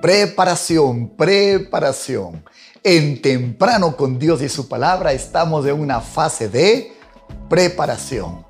[0.00, 2.42] Preparación, preparación.
[2.82, 6.92] En temprano con Dios y su palabra estamos en una fase de
[7.50, 8.46] preparación.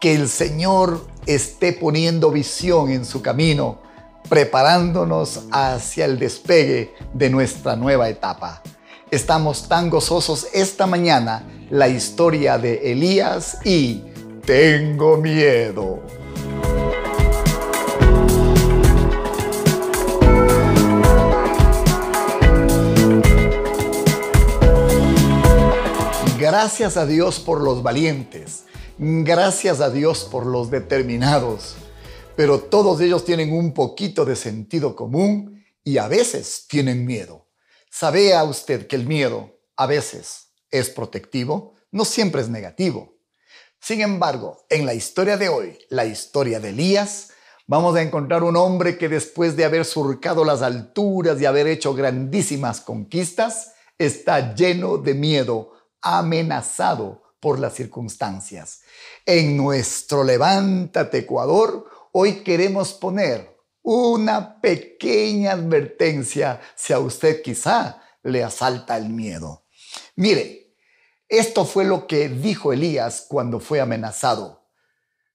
[0.00, 3.80] Que el Señor esté poniendo visión en su camino,
[4.28, 8.60] preparándonos hacia el despegue de nuestra nueva etapa.
[9.12, 14.02] Estamos tan gozosos esta mañana la historia de Elías y
[14.44, 16.19] tengo miedo.
[26.50, 28.64] Gracias a Dios por los valientes.
[28.98, 31.76] Gracias a Dios por los determinados.
[32.34, 37.46] Pero todos ellos tienen un poquito de sentido común y a veces tienen miedo.
[37.88, 41.74] ¿Sabía usted que el miedo a veces es protectivo?
[41.92, 43.14] No siempre es negativo.
[43.80, 47.28] Sin embargo, en la historia de hoy, la historia de Elías,
[47.68, 51.94] vamos a encontrar un hombre que después de haber surcado las alturas y haber hecho
[51.94, 58.82] grandísimas conquistas, está lleno de miedo amenazado por las circunstancias.
[59.24, 68.44] En nuestro Levántate Ecuador, hoy queremos poner una pequeña advertencia si a usted quizá le
[68.44, 69.64] asalta el miedo.
[70.16, 70.74] Mire,
[71.28, 74.68] esto fue lo que dijo Elías cuando fue amenazado.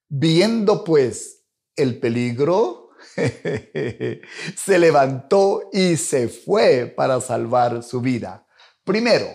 [0.08, 1.44] Viendo pues
[1.74, 2.90] el peligro,
[4.56, 8.46] se levantó y se fue para salvar su vida.
[8.84, 9.26] Primero,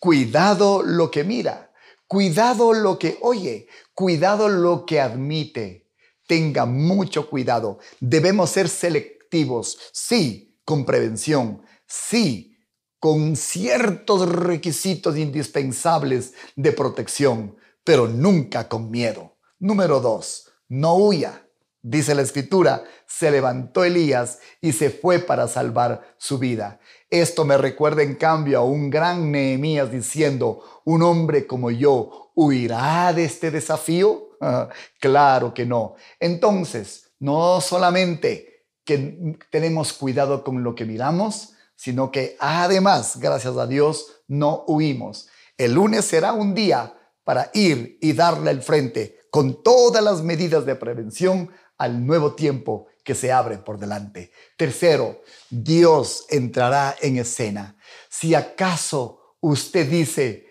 [0.00, 1.74] Cuidado lo que mira,
[2.06, 5.90] cuidado lo que oye, cuidado lo que admite.
[6.26, 7.80] Tenga mucho cuidado.
[8.00, 12.56] Debemos ser selectivos, sí, con prevención, sí,
[12.98, 19.36] con ciertos requisitos indispensables de protección, pero nunca con miedo.
[19.58, 21.46] Número dos, no huya.
[21.82, 26.78] Dice la escritura, se levantó Elías y se fue para salvar su vida.
[27.08, 33.12] Esto me recuerda en cambio a un gran Nehemías diciendo, un hombre como yo huirá
[33.14, 34.28] de este desafío.
[35.00, 35.94] claro que no.
[36.18, 43.66] Entonces, no solamente que tenemos cuidado con lo que miramos, sino que además, gracias a
[43.66, 45.28] Dios, no huimos.
[45.56, 46.94] El lunes será un día
[47.24, 51.50] para ir y darle el frente con todas las medidas de prevención
[51.80, 54.32] al nuevo tiempo que se abre por delante.
[54.58, 57.74] Tercero, Dios entrará en escena.
[58.10, 60.46] Si acaso usted dice,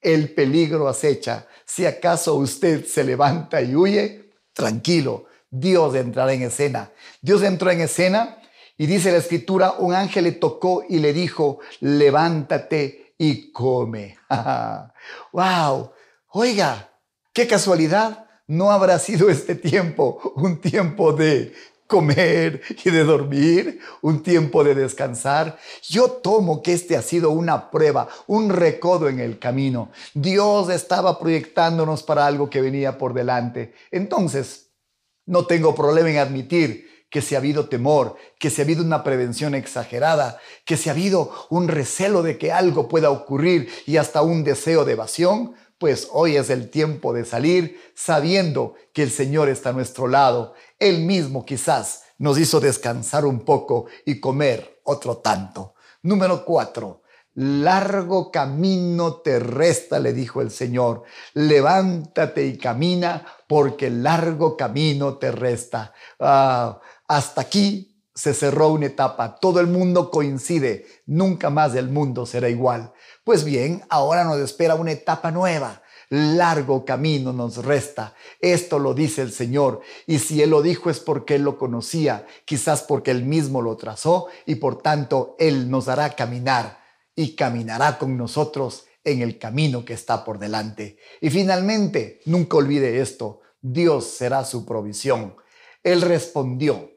[0.00, 6.90] el peligro acecha, si acaso usted se levanta y huye, tranquilo, Dios entrará en escena.
[7.22, 8.42] Dios entró en escena
[8.76, 14.18] y dice la escritura, un ángel le tocó y le dijo, levántate y come.
[15.32, 15.92] ¡Wow!
[16.30, 16.90] Oiga,
[17.32, 21.52] qué casualidad ¿No habrá sido este tiempo un tiempo de
[21.86, 25.58] comer y de dormir, un tiempo de descansar.
[25.82, 29.90] Yo tomo que este ha sido una prueba, un recodo en el camino.
[30.14, 33.74] Dios estaba proyectándonos para algo que venía por delante.
[33.90, 34.72] Entonces,
[35.26, 39.04] no tengo problema en admitir que si ha habido temor, que si ha habido una
[39.04, 44.22] prevención exagerada, que si ha habido un recelo de que algo pueda ocurrir y hasta
[44.22, 49.50] un deseo de evasión, pues hoy es el tiempo de salir sabiendo que el Señor
[49.50, 50.54] está a nuestro lado.
[50.78, 55.74] Él mismo quizás nos hizo descansar un poco y comer otro tanto.
[56.00, 57.02] Número cuatro,
[57.34, 61.02] largo camino te resta, le dijo el Señor.
[61.34, 65.92] Levántate y camina porque largo camino te resta.
[66.18, 69.36] Ah, hasta aquí se cerró una etapa.
[69.36, 70.86] Todo el mundo coincide.
[71.06, 72.92] Nunca más el mundo será igual.
[73.24, 75.82] Pues bien, ahora nos espera una etapa nueva.
[76.10, 78.14] Largo camino nos resta.
[78.40, 79.80] Esto lo dice el Señor.
[80.06, 83.76] Y si Él lo dijo es porque Él lo conocía, quizás porque Él mismo lo
[83.76, 86.78] trazó y por tanto Él nos hará caminar
[87.16, 90.98] y caminará con nosotros en el camino que está por delante.
[91.20, 95.36] Y finalmente, nunca olvide esto, Dios será su provisión.
[95.82, 96.93] Él respondió,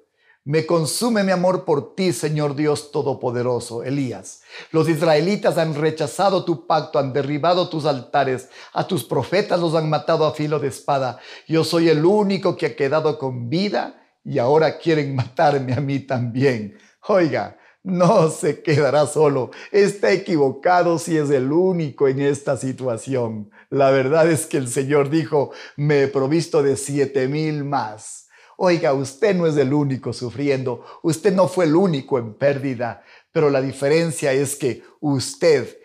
[0.48, 3.84] me consume mi amor por ti, Señor Dios Todopoderoso.
[3.84, 9.76] Elías, los israelitas han rechazado tu pacto, han derribado tus altares, a tus profetas los
[9.76, 11.20] han matado a filo de espada.
[11.50, 16.00] Yo soy el único que ha quedado con vida y ahora quieren matarme a mí
[16.00, 16.78] también.
[17.10, 19.52] Oiga, no se quedará solo.
[19.74, 23.52] Está equivocado si es el único en esta situación.
[23.70, 28.27] La verdad es que el Señor dijo, me he provisto de siete mil más
[28.60, 33.52] Oiga, usted no es el único sufriendo, usted no fue el único en pérdida, pero
[33.52, 35.78] la diferencia es que usted,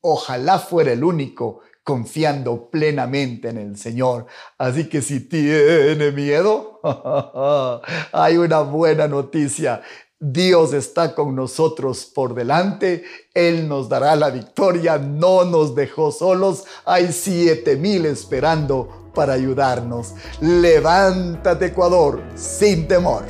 [0.00, 4.26] ojalá fuera el único, confiando plenamente en el Señor.
[4.58, 6.80] Así que si tiene miedo,
[8.12, 9.82] hay una buena noticia.
[10.20, 13.02] Dios está con nosotros por delante,
[13.34, 20.14] Él nos dará la victoria, no nos dejó solos, hay siete mil esperando para ayudarnos.
[20.40, 23.24] Levántate Ecuador sin temor.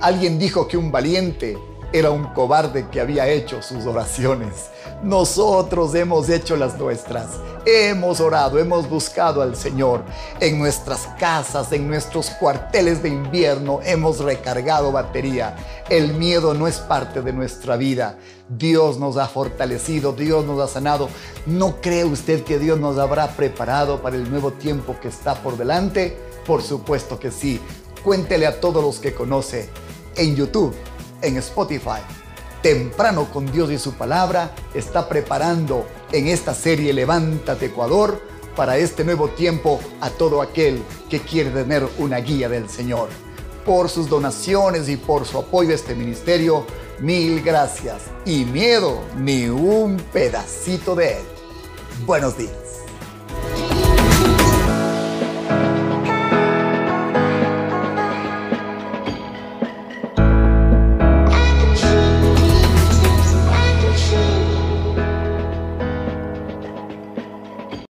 [0.00, 1.58] Alguien dijo que un valiente
[1.92, 4.70] era un cobarde que había hecho sus oraciones.
[5.02, 7.26] Nosotros hemos hecho las nuestras.
[7.66, 10.02] Hemos orado, hemos buscado al Señor.
[10.38, 15.56] En nuestras casas, en nuestros cuarteles de invierno, hemos recargado batería.
[15.88, 18.16] El miedo no es parte de nuestra vida.
[18.48, 21.08] Dios nos ha fortalecido, Dios nos ha sanado.
[21.46, 25.56] ¿No cree usted que Dios nos habrá preparado para el nuevo tiempo que está por
[25.56, 26.16] delante?
[26.46, 27.60] Por supuesto que sí.
[28.04, 29.68] Cuéntele a todos los que conoce
[30.16, 30.74] en YouTube
[31.22, 32.00] en Spotify.
[32.62, 38.20] Temprano con Dios y su palabra está preparando en esta serie Levántate Ecuador
[38.54, 43.08] para este nuevo tiempo a todo aquel que quiere tener una guía del Señor.
[43.64, 46.66] Por sus donaciones y por su apoyo a este ministerio,
[47.00, 48.02] mil gracias.
[48.24, 51.24] Y miedo, ni un pedacito de él.
[52.04, 52.69] Buenos días.